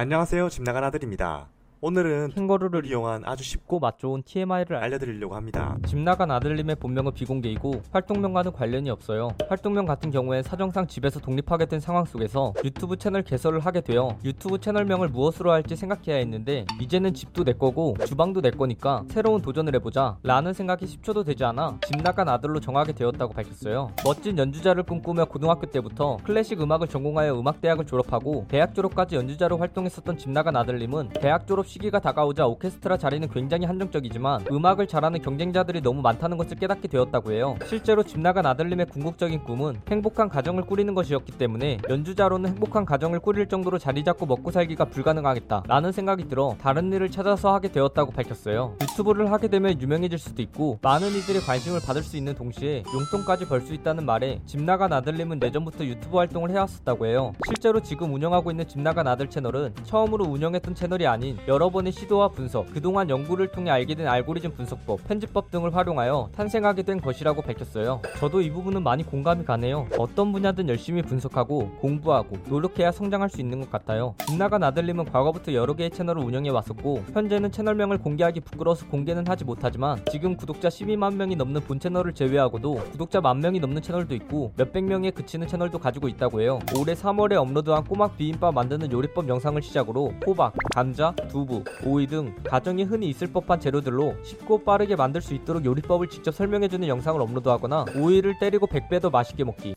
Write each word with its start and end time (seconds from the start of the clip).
안녕하세요. 0.00 0.48
집 0.48 0.62
나간 0.62 0.84
아들입니다. 0.84 1.48
오늘은 1.80 2.30
캥거루를 2.30 2.86
이용한 2.86 3.22
아주 3.24 3.44
쉽고 3.44 3.78
맛 3.78 3.98
좋은 3.98 4.24
TMI를 4.24 4.76
알 4.76 4.88
알려드리려고 4.88 5.36
합니다. 5.36 5.76
집 5.86 5.98
나간 5.98 6.30
아들님의 6.30 6.76
본명은 6.76 7.12
비공개이고 7.12 7.82
활동명과는 7.92 8.52
관련이 8.52 8.90
없어요. 8.90 9.28
활동명 9.48 9.86
같은 9.86 10.10
경우엔 10.10 10.42
사정상 10.42 10.86
집에서 10.86 11.20
독립하게 11.20 11.66
된 11.66 11.78
상황 11.78 12.04
속에서 12.04 12.54
유튜브 12.64 12.96
채널 12.96 13.22
개설을 13.22 13.60
하게 13.60 13.80
되어 13.80 14.18
유튜브 14.24 14.58
채널명을 14.58 15.08
무엇으로 15.08 15.52
할지 15.52 15.76
생각해야 15.76 16.16
했는데 16.16 16.64
이제는 16.80 17.14
집도 17.14 17.44
내 17.44 17.52
거고 17.52 17.94
주방도 18.06 18.40
내 18.40 18.50
거니까 18.50 19.04
새로운 19.08 19.40
도전을 19.40 19.74
해보자 19.76 20.16
라는 20.22 20.52
생각이 20.52 20.86
10초도 20.86 21.24
되지 21.24 21.44
않아 21.44 21.78
집 21.86 22.02
나간 22.02 22.28
아들로 22.28 22.60
정하게 22.60 22.92
되었다고 22.92 23.34
밝혔어요. 23.34 23.92
멋진 24.04 24.38
연주자를 24.38 24.82
꿈꾸며 24.82 25.26
고등학교 25.26 25.66
때부터 25.66 26.16
클래식 26.24 26.60
음악을 26.60 26.88
전공하여 26.88 27.38
음악대학을 27.38 27.86
졸업하고 27.86 28.46
대학 28.48 28.74
졸업까지 28.74 29.16
연주자로 29.16 29.58
활동했었던 29.58 30.18
집 30.18 30.30
나간 30.30 30.56
아들님은 30.56 31.10
대학 31.20 31.46
졸업 31.46 31.67
시기가 31.68 32.00
다가오자 32.00 32.46
오케스트라 32.46 32.96
자리는 32.96 33.28
굉장히 33.28 33.66
한정적이지만 33.66 34.46
음악을 34.50 34.86
잘하는 34.86 35.20
경쟁자들이 35.20 35.82
너무 35.82 36.00
많다는 36.00 36.38
것을 36.38 36.56
깨닫게 36.56 36.88
되었다고 36.88 37.32
해요. 37.32 37.56
실제로 37.66 38.02
집 38.02 38.18
나간 38.20 38.46
아들님의 38.46 38.86
궁극적인 38.86 39.44
꿈은 39.44 39.82
행복한 39.90 40.30
가정을 40.30 40.62
꾸리는 40.62 40.94
것이었기 40.94 41.32
때문에 41.32 41.78
연주자로는 41.90 42.50
행복한 42.50 42.86
가정을 42.86 43.20
꾸릴 43.20 43.48
정도로 43.48 43.78
자리 43.78 44.02
잡고 44.02 44.24
먹고 44.24 44.50
살기가 44.50 44.86
불가능하겠다 44.86 45.64
라는 45.66 45.92
생각이 45.92 46.26
들어 46.28 46.56
다른 46.58 46.90
일을 46.90 47.10
찾아서 47.10 47.52
하게 47.52 47.70
되었다고 47.70 48.12
밝혔어요. 48.12 48.74
유튜브를 48.80 49.30
하게 49.30 49.48
되면 49.48 49.78
유명해질 49.78 50.18
수도 50.18 50.40
있고 50.40 50.78
많은 50.80 51.08
이들의 51.08 51.42
관심을 51.42 51.80
받을 51.84 52.02
수 52.02 52.16
있는 52.16 52.34
동시에 52.34 52.82
용돈까지 52.94 53.46
벌 53.46 53.58
수 53.58 53.74
있다는 53.74 54.06
말에 54.06 54.40
집 54.46 54.62
나간 54.62 54.92
아들님은 54.92 55.40
예전부터 55.42 55.84
유튜브 55.84 56.16
활동을 56.16 56.50
해왔었다고 56.50 57.06
해요. 57.06 57.32
실제로 57.44 57.80
지금 57.82 58.14
운영하고 58.14 58.52
있는 58.52 58.66
집 58.68 58.80
나간 58.80 59.06
아들 59.08 59.28
채널은 59.28 59.74
처음으로 59.82 60.24
운영했던 60.24 60.76
채널이 60.76 61.06
아닌 61.08 61.36
여러 61.48 61.57
번의 61.58 61.92
시도와 61.92 62.28
분석, 62.28 62.72
그동안 62.72 63.10
연구를 63.10 63.48
통해 63.48 63.70
알게 63.70 63.94
된 63.96 64.06
알고리즘 64.06 64.52
분석법, 64.54 65.06
편집법 65.08 65.50
등을 65.50 65.74
활용하여 65.74 66.30
탄생하게 66.34 66.84
된 66.84 67.00
것이라고 67.00 67.42
밝혔어요. 67.42 68.00
저도 68.18 68.40
이 68.40 68.50
부분은 68.50 68.82
많이 68.82 69.02
공감이 69.02 69.44
가네요. 69.44 69.88
어떤 69.98 70.32
분야든 70.32 70.68
열심히 70.68 71.02
분석하고 71.02 71.78
공부하고 71.80 72.36
노력해야 72.48 72.92
성장할 72.92 73.28
수 73.28 73.40
있는 73.40 73.60
것 73.60 73.70
같아요. 73.70 74.14
집 74.26 74.36
나간 74.38 74.62
아들님은 74.62 75.06
과거부터 75.06 75.52
여러 75.52 75.74
개의 75.74 75.90
채널을 75.90 76.22
운영해 76.22 76.50
왔었고 76.50 77.02
현재는 77.12 77.50
채널명을 77.50 77.98
공개하기 77.98 78.40
부끄러워서 78.40 78.86
공개는 78.86 79.26
하지 79.26 79.44
못하지만 79.44 80.04
지금 80.10 80.36
구독자 80.36 80.68
12만 80.68 81.16
명이 81.16 81.34
넘는 81.36 81.62
본 81.62 81.80
채널을 81.80 82.14
제외하고도 82.14 82.74
구독자 82.92 83.20
만 83.20 83.40
명이 83.40 83.58
넘는 83.58 83.82
채널도 83.82 84.14
있고 84.14 84.52
몇백 84.56 84.84
명에 84.84 85.10
그치는 85.10 85.48
채널도 85.48 85.78
가지고 85.78 86.08
있다고 86.08 86.40
해요. 86.40 86.58
올해 86.78 86.94
3월에 86.94 87.34
업로드한 87.34 87.84
꼬막 87.84 88.16
비빔밥 88.16 88.54
만드는 88.54 88.92
요리법 88.92 89.28
영상을 89.28 89.60
시작으로 89.62 90.12
호박, 90.26 90.52
감자, 90.74 91.12
두부, 91.28 91.47
오이 91.84 92.06
등 92.06 92.34
가정에 92.44 92.82
흔히 92.84 93.08
있을 93.08 93.28
법한 93.32 93.60
재료들로 93.60 94.14
쉽고 94.24 94.64
빠르게 94.64 94.96
만들 94.96 95.20
수 95.20 95.34
있도록 95.34 95.64
요리법을 95.64 96.08
직접 96.08 96.32
설명해주는 96.34 96.86
영상을 96.86 97.20
업로드하거나 97.20 97.86
오이를 97.96 98.38
때리고 98.38 98.66
100배 98.66 99.00
더 99.00 99.10
맛있게 99.10 99.44
먹기 99.44 99.74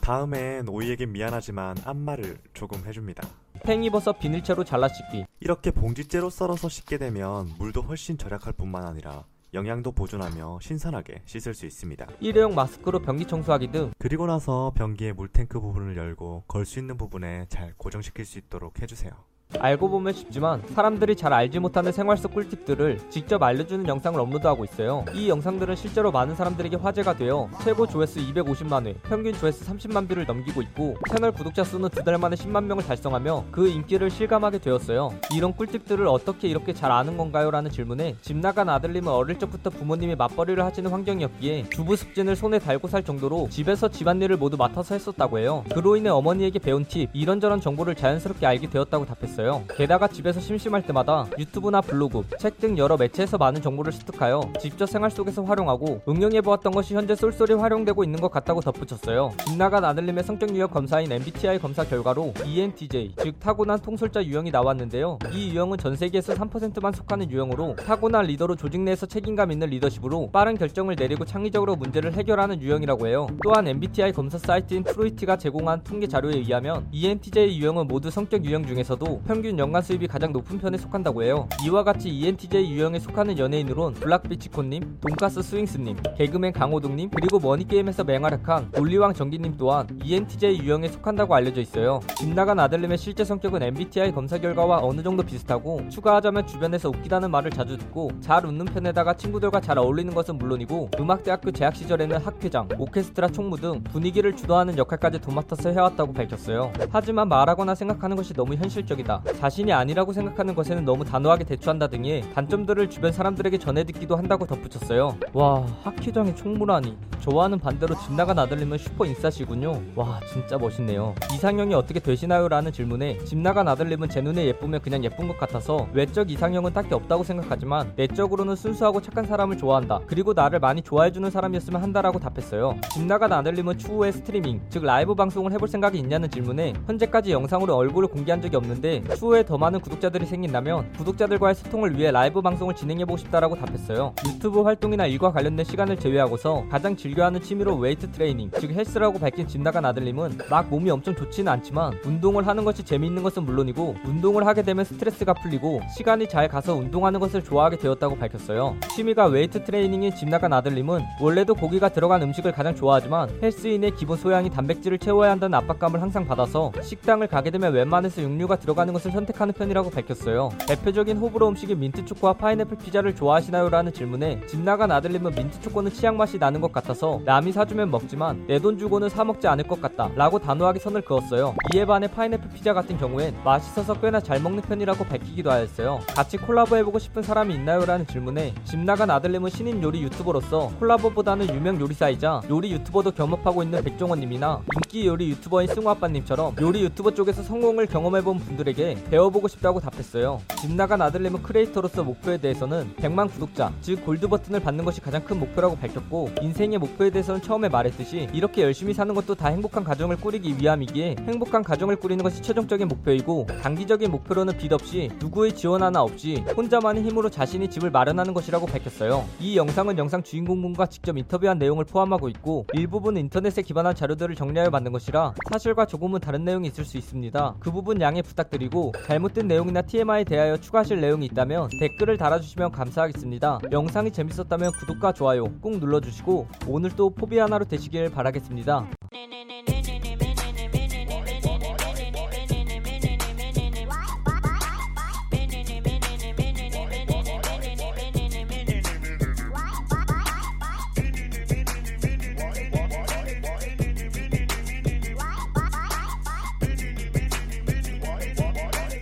다음엔 0.00 0.68
오이에게 0.68 1.06
미안하지만 1.06 1.76
안마를 1.84 2.38
조금 2.54 2.84
해줍니다. 2.86 3.26
팽이버섯 3.62 4.18
비닐채로 4.18 4.64
잘라 4.64 4.88
씻기 4.88 5.26
이렇게 5.38 5.70
봉지째로 5.70 6.28
썰어서 6.30 6.68
씻게 6.68 6.98
되면 6.98 7.48
물도 7.58 7.82
훨씬 7.82 8.18
절약할 8.18 8.52
뿐만 8.54 8.84
아니라 8.84 9.24
영양도 9.54 9.92
보존하며 9.92 10.58
신선하게 10.62 11.22
씻을 11.26 11.54
수 11.54 11.66
있습니다. 11.66 12.06
일회용 12.20 12.54
마스크로 12.54 13.00
변기 13.00 13.26
청소하기 13.26 13.70
등 13.70 13.92
그리고 13.98 14.26
나서 14.26 14.72
변기의 14.74 15.12
물탱크 15.12 15.60
부분을 15.60 15.96
열고 15.96 16.44
걸 16.48 16.64
수 16.64 16.78
있는 16.80 16.96
부분에 16.96 17.46
잘 17.48 17.74
고정시킬 17.76 18.24
수 18.24 18.38
있도록 18.38 18.80
해주세요. 18.82 19.12
알고 19.58 19.88
보면 19.90 20.12
쉽지만 20.12 20.62
사람들이 20.74 21.16
잘 21.16 21.32
알지 21.32 21.58
못하는 21.58 21.92
생활 21.92 22.16
속 22.16 22.34
꿀팁들을 22.34 22.98
직접 23.10 23.42
알려주는 23.42 23.86
영상을 23.88 24.18
업로드하고 24.20 24.64
있어요. 24.64 25.04
이 25.14 25.28
영상들은 25.28 25.76
실제로 25.76 26.10
많은 26.12 26.34
사람들에게 26.34 26.76
화제가 26.76 27.14
되어 27.16 27.48
최고 27.64 27.86
조회수 27.86 28.20
250만 28.20 28.86
회, 28.86 28.94
평균 29.04 29.32
조회수 29.34 29.64
30만 29.64 30.08
view를 30.08 30.26
넘기고 30.26 30.62
있고 30.62 30.96
채널 31.10 31.32
구독자 31.32 31.64
수는 31.64 31.88
두 31.88 32.02
달 32.02 32.18
만에 32.18 32.34
10만 32.34 32.64
명을 32.64 32.84
달성하며 32.84 33.44
그 33.52 33.68
인기를 33.68 34.10
실감하게 34.10 34.58
되었어요. 34.58 35.14
이런 35.32 35.52
꿀팁들을 35.54 36.04
어떻게 36.08 36.48
이렇게 36.48 36.72
잘 36.72 36.90
아는 36.90 37.16
건가요? 37.16 37.48
라는 37.52 37.70
질문에 37.70 38.16
집 38.20 38.36
나간 38.38 38.68
아들님은 38.68 39.12
어릴 39.12 39.38
적부터 39.38 39.70
부모님이 39.70 40.16
맞벌이를 40.16 40.64
하시는 40.64 40.90
환경이었기에 40.90 41.66
주부 41.70 41.94
습진을 41.94 42.34
손에 42.34 42.58
달고 42.58 42.88
살 42.88 43.04
정도로 43.04 43.48
집에서 43.50 43.88
집안일을 43.88 44.36
모두 44.36 44.56
맡아서 44.56 44.94
했었다고 44.96 45.38
해요. 45.38 45.62
그로 45.72 45.94
인해 45.96 46.08
어머니에게 46.10 46.58
배운 46.58 46.84
팁, 46.84 47.08
이런저런 47.12 47.60
정보를 47.60 47.94
자연스럽게 47.94 48.44
알게 48.46 48.68
되었다고 48.68 49.06
답했어요. 49.06 49.41
게다가 49.76 50.08
집에서 50.08 50.40
심심할 50.40 50.82
때마다 50.82 51.26
유튜브나 51.38 51.80
블로그, 51.80 52.24
책 52.38 52.52
등 52.62 52.78
여러 52.78 52.96
매체에서 52.96 53.38
많은 53.38 53.60
정보를 53.60 53.92
습득하여 53.92 54.52
직접 54.60 54.86
생활 54.86 55.10
속에서 55.10 55.42
활용하고 55.42 56.02
응용해보았던 56.06 56.72
것이 56.72 56.94
현재 56.94 57.16
쏠쏠히 57.16 57.54
활용되고 57.54 58.04
있는 58.04 58.20
것 58.20 58.30
같다고 58.30 58.60
덧붙였어요. 58.60 59.32
집 59.44 59.56
나간 59.56 59.84
아들님의 59.84 60.22
성격 60.22 60.54
유형 60.54 60.68
검사인 60.68 61.10
MBTI 61.10 61.58
검사 61.58 61.82
결과로 61.82 62.32
ENTJ, 62.44 63.14
즉 63.18 63.40
타고난 63.40 63.80
통솔자 63.80 64.24
유형이 64.24 64.52
나왔는데요. 64.52 65.18
이 65.32 65.50
유형은 65.50 65.78
전 65.78 65.96
세계에서 65.96 66.34
3%만 66.34 66.92
속하는 66.92 67.30
유형으로 67.30 67.74
타고난 67.76 68.26
리더로 68.26 68.54
조직 68.54 68.80
내에서 68.82 69.06
책임감 69.06 69.50
있는 69.50 69.68
리더십으로 69.70 70.30
빠른 70.30 70.56
결정을 70.56 70.94
내리고 70.96 71.24
창의적으로 71.24 71.74
문제를 71.74 72.12
해결하는 72.12 72.62
유형이라고 72.62 73.08
해요. 73.08 73.26
또한 73.42 73.66
MBTI 73.66 74.12
검사 74.12 74.38
사이트인 74.38 74.84
Truity가 74.84 75.36
제공한 75.36 75.82
통계 75.82 76.06
자료에 76.06 76.34
의하면 76.36 76.86
ENTJ 76.92 77.58
유형은 77.58 77.88
모든 77.88 78.08
성격 78.10 78.44
유형 78.44 78.64
중에서도 78.64 79.22
평균 79.32 79.58
연간 79.58 79.80
수입이 79.80 80.08
가장 80.08 80.30
높은 80.30 80.58
편에 80.58 80.76
속한다고 80.76 81.22
해요. 81.22 81.48
이와 81.64 81.84
같이 81.84 82.10
ENTJ 82.10 82.70
유형에 82.70 82.98
속하는 82.98 83.38
연예인으론 83.38 83.94
블락비 83.94 84.49
지코님, 84.49 84.98
돈가스 85.00 85.40
스윙스님, 85.40 85.96
개그맨 86.18 86.52
강호동님, 86.52 87.08
그리고 87.08 87.38
머니게임에서 87.38 88.04
맹활약한 88.04 88.72
논리왕 88.78 89.14
전기님 89.14 89.56
또한 89.56 89.88
ENTJ 90.04 90.58
유형에 90.58 90.88
속한다고 90.88 91.34
알려져 91.34 91.62
있어요. 91.62 92.00
집 92.14 92.28
나간 92.34 92.60
아들님의 92.60 92.98
실제 92.98 93.24
성격은 93.24 93.62
MBTI 93.62 94.12
검사 94.12 94.36
결과와 94.36 94.80
어느 94.82 95.02
정도 95.02 95.22
비슷하고 95.22 95.88
추가하자면 95.88 96.46
주변에서 96.46 96.90
웃기다는 96.90 97.30
말을 97.30 97.52
자주 97.52 97.78
듣고 97.78 98.10
잘 98.20 98.44
웃는 98.44 98.66
편에다가 98.66 99.14
친구들과 99.14 99.62
잘 99.62 99.78
어울리는 99.78 100.12
것은 100.12 100.36
물론이고 100.36 100.90
음악대학교 101.00 101.52
재학 101.52 101.74
시절에는 101.74 102.18
학회장, 102.18 102.68
오케스트라 102.78 103.28
총무 103.28 103.56
등 103.56 103.82
분위기를 103.84 104.36
주도하는 104.36 104.76
역할까지 104.76 105.22
도맡아서 105.22 105.70
해왔다고 105.70 106.12
밝혔어요. 106.12 106.70
하지만 106.90 107.30
말하거나 107.30 107.74
생각하는 107.74 108.14
것이 108.14 108.34
너무 108.34 108.56
현실적이다. 108.56 109.21
자신이 109.38 109.72
아니라고 109.72 110.12
생각하는 110.12 110.54
것에는 110.54 110.84
너무 110.84 111.04
단호하게 111.04 111.44
대처한다 111.44 111.88
등의 111.88 112.22
단점들을 112.34 112.90
주변 112.90 113.12
사람들에게 113.12 113.58
전해 113.58 113.84
듣기도 113.84 114.16
한다고 114.16 114.46
덧붙였어요. 114.46 115.16
와, 115.32 115.66
학회장의 115.82 116.36
총무라니. 116.36 116.96
저와는 117.20 117.60
반대로 117.60 117.94
집 118.00 118.12
나간 118.14 118.38
아들님은 118.38 118.78
슈퍼 118.78 119.06
인싸시군요. 119.06 119.80
와, 119.94 120.20
진짜 120.32 120.58
멋있네요. 120.58 121.14
이상형이 121.32 121.72
어떻게 121.74 122.00
되시나요? 122.00 122.48
라는 122.48 122.72
질문에 122.72 123.18
집 123.24 123.38
나간 123.38 123.68
아들님은 123.68 124.08
제 124.08 124.20
눈에 124.20 124.44
예쁘면 124.46 124.80
그냥 124.80 125.04
예쁜 125.04 125.28
것 125.28 125.38
같아서 125.38 125.86
외적 125.92 126.30
이상형은 126.30 126.72
딱히 126.72 126.94
없다고 126.94 127.22
생각하지만 127.22 127.92
내적으로는 127.96 128.56
순수하고 128.56 129.00
착한 129.00 129.24
사람을 129.24 129.56
좋아한다. 129.56 130.00
그리고 130.06 130.32
나를 130.32 130.58
많이 130.58 130.82
좋아해주는 130.82 131.30
사람이었으면 131.30 131.80
한다라고 131.80 132.18
답했어요. 132.18 132.76
집 132.92 133.02
나간 133.04 133.32
아들님은 133.32 133.78
추후에 133.78 134.10
스트리밍, 134.10 134.60
즉 134.68 134.84
라이브 134.84 135.14
방송을 135.14 135.52
해볼 135.52 135.68
생각이 135.68 135.98
있냐는 135.98 136.28
질문에 136.28 136.72
현재까지 136.86 137.30
영상으로 137.32 137.76
얼굴을 137.76 138.08
공개한 138.08 138.42
적이 138.42 138.56
없는데 138.56 139.01
추후에 139.14 139.44
더 139.44 139.58
많은 139.58 139.80
구독자들이 139.80 140.26
생긴다면 140.26 140.92
구독자들과의 140.94 141.54
소통을 141.54 141.96
위해 141.96 142.10
라이브 142.10 142.40
방송을 142.40 142.74
진행해보고 142.74 143.16
싶다라고 143.18 143.56
답했어요. 143.56 144.14
유튜브 144.26 144.62
활동이나 144.62 145.06
일과 145.06 145.32
관련된 145.32 145.64
시간을 145.64 145.98
제외하고서 145.98 146.66
가장 146.70 146.96
즐겨하는 146.96 147.40
취미로 147.42 147.76
웨이트 147.76 148.10
트레이닝, 148.10 148.50
즉 148.58 148.70
헬스라고 148.72 149.18
밝힌 149.18 149.46
집 149.46 149.60
나간 149.60 149.84
아들님은 149.84 150.38
막 150.50 150.68
몸이 150.68 150.90
엄청 150.90 151.14
좋지는 151.14 151.52
않지만 151.52 151.94
운동을 152.04 152.46
하는 152.46 152.64
것이 152.64 152.84
재미있는 152.84 153.22
것은 153.22 153.44
물론이고 153.44 153.96
운동을 154.04 154.46
하게 154.46 154.62
되면 154.62 154.84
스트레스가 154.84 155.34
풀리고 155.34 155.80
시간이 155.96 156.28
잘 156.28 156.48
가서 156.48 156.74
운동하는 156.74 157.20
것을 157.20 157.42
좋아하게 157.42 157.78
되었다고 157.78 158.16
밝혔어요. 158.16 158.76
취미가 158.94 159.26
웨이트 159.26 159.64
트레이닝인 159.64 160.14
집 160.14 160.28
나간 160.28 160.52
아들님은 160.52 161.00
원래도 161.20 161.54
고기가 161.54 161.88
들어간 161.88 162.22
음식을 162.22 162.52
가장 162.52 162.74
좋아하지만 162.74 163.28
헬스인의 163.42 163.92
기본 163.96 164.16
소양이 164.16 164.50
단백질을 164.50 164.98
채워야 164.98 165.30
한다는 165.30 165.58
압박감을 165.58 166.00
항상 166.00 166.26
받아서 166.26 166.72
식당을 166.82 167.26
가게 167.26 167.50
되면 167.50 167.72
웬만해서 167.72 168.22
육류가 168.22 168.56
들어가는 168.56 168.91
것을 168.92 169.10
선택하는 169.12 169.52
편이라고 169.54 169.90
밝혔어요. 169.90 170.50
대표적인 170.66 171.18
호불호 171.18 171.48
음식인 171.48 171.78
민트초코와 171.78 172.32
파인애플 172.34 172.78
피자를 172.78 173.14
좋아하시나요? 173.14 173.68
라는 173.68 173.92
질문에 173.92 174.40
집 174.46 174.60
나간 174.60 174.90
아들님은 174.90 175.34
민트초코는 175.34 175.92
치약 175.92 176.16
맛이 176.16 176.38
나는 176.38 176.60
것 176.60 176.72
같아서 176.72 177.20
남이 177.24 177.52
사주면 177.52 177.90
먹지만 177.90 178.46
내 178.46 178.62
돈 178.62 178.78
주고는 178.78 179.08
사 179.08 179.24
먹지 179.24 179.48
않을 179.48 179.64
것 179.64 179.82
같다 179.82 180.08
라고 180.14 180.38
단호하게 180.38 180.78
선을 180.78 181.02
그었어요. 181.02 181.56
이에 181.74 181.84
반해 181.84 182.06
파인애플 182.06 182.50
피자 182.50 182.72
같은 182.72 182.96
경우엔 182.96 183.34
맛있어서 183.44 183.98
꽤나 184.00 184.20
잘 184.20 184.40
먹는 184.40 184.62
편이라고 184.62 185.02
밝히기도 185.04 185.50
하였어요. 185.50 185.98
같이 186.14 186.36
콜라보 186.36 186.76
해보고 186.76 187.00
싶은 187.00 187.22
사람이 187.24 187.52
있나요? 187.54 187.84
라는 187.84 188.06
질문에 188.06 188.54
집 188.64 188.78
나간 188.78 189.10
아들님은 189.10 189.50
신인 189.50 189.82
요리 189.82 190.00
유튜버로서 190.04 190.74
콜라보보다는 190.78 191.52
유명 191.54 191.80
요리사이자 191.80 192.42
요리 192.50 192.70
유튜버도 192.72 193.10
겸업하고 193.10 193.64
있는 193.64 193.82
백종원님이나 193.82 194.60
인기 194.76 195.08
요리 195.08 195.30
유튜버인 195.30 195.66
승우 195.66 195.88
아빠님처럼 195.90 196.54
요리 196.60 196.82
유튜버 196.84 197.14
쪽에서 197.14 197.42
성공을 197.42 197.86
경험해본 197.86 198.38
분들에게 198.38 198.81
아들에게 198.82 199.04
배워보고 199.10 199.48
싶다고 199.48 199.80
답했어요. 199.80 200.40
집 200.60 200.72
나간 200.72 201.00
아들님은 201.00 201.42
크리에이터로서 201.42 202.02
목표에 202.02 202.38
대해서는 202.38 202.94
100만 202.96 203.30
구독자, 203.30 203.72
즉 203.80 204.04
골드 204.04 204.28
버튼을 204.28 204.60
받는 204.60 204.84
것이 204.84 205.00
가장 205.00 205.24
큰 205.24 205.38
목표라고 205.38 205.76
밝혔고 205.76 206.30
인생의 206.40 206.78
목표에 206.78 207.10
대해서는 207.10 207.40
처음에 207.40 207.68
말했듯이 207.68 208.28
이렇게 208.32 208.62
열심히 208.62 208.92
사는 208.92 209.14
것도 209.14 209.36
다 209.36 209.48
행복한 209.48 209.84
가정을 209.84 210.16
꾸리기 210.16 210.56
위함이기에 210.58 211.16
행복한 211.26 211.62
가정을 211.62 211.96
꾸리는 211.96 212.22
것이 212.22 212.42
최종적인 212.42 212.88
목표이고 212.88 213.46
단기적인 213.62 214.10
목표로는 214.10 214.58
빚 214.58 214.72
없이 214.72 215.10
누구의 215.20 215.54
지원 215.54 215.82
하나 215.82 216.02
없이 216.02 216.44
혼자만의 216.56 217.04
힘으로 217.04 217.30
자신이 217.30 217.70
집을 217.70 217.90
마련하는 217.90 218.34
것이라고 218.34 218.66
밝혔어요. 218.66 219.24
이 219.40 219.56
영상은 219.56 219.96
영상 219.98 220.22
주인공분과 220.22 220.86
직접 220.86 221.16
인터뷰한 221.16 221.58
내용을 221.58 221.84
포함하고 221.84 222.28
있고 222.30 222.66
일부분 222.72 223.16
인터넷에 223.16 223.62
기반한 223.62 223.94
자료들을 223.94 224.34
정리하여 224.34 224.70
만든 224.70 224.92
것이라 224.92 225.34
사실과 225.50 225.86
조금은 225.86 226.20
다른 226.20 226.44
내용이 226.44 226.68
있을 226.68 226.84
수 226.84 226.96
있습니다. 226.96 227.56
그 227.60 227.70
부분 227.70 228.00
양해 228.00 228.22
부탁드리고 228.22 228.71
잘못된 229.06 229.48
내용이나 229.48 229.82
TMI에 229.82 230.24
대하여 230.24 230.56
추가하실 230.56 231.00
내용이 231.00 231.26
있다면 231.26 231.68
댓글을 231.78 232.16
달아주시면 232.16 232.72
감사하겠습니다. 232.72 233.60
영상이 233.70 234.10
재밌었다면 234.10 234.72
구독과 234.72 235.12
좋아요 235.12 235.44
꾹 235.60 235.78
눌러주시고 235.78 236.46
오늘도 236.66 237.10
포비 237.10 237.38
하나로 237.38 237.66
되시길 237.66 238.10
바라겠습니다. 238.10 239.01